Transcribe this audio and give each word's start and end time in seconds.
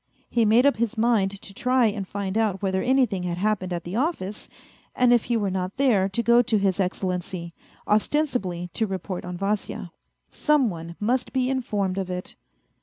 He 0.31 0.45
made 0.45 0.65
up 0.65 0.77
his 0.77 0.97
mind 0.97 1.39
to 1.43 1.53
try 1.53 1.85
and 1.85 2.07
find 2.07 2.35
out 2.35 2.63
whether 2.63 2.81
anything 2.81 3.21
had 3.21 3.37
happened 3.37 3.71
at 3.71 3.83
the 3.83 3.95
office, 3.97 4.49
and 4.95 5.13
if 5.13 5.25
he 5.25 5.37
were 5.37 5.51
not 5.51 5.77
there 5.77 6.09
to 6.09 6.23
go 6.23 6.41
to 6.41 6.57
His 6.57 6.79
Excellency, 6.79 7.53
ostensibly 7.87 8.71
to 8.73 8.87
report 8.87 9.23
on 9.25 9.37
Vasya. 9.37 9.91
Some 10.31 10.71
one 10.71 10.95
must 10.99 11.31
be 11.33 11.51
informed 11.51 11.99
of 11.99 12.09
it. 12.09 12.35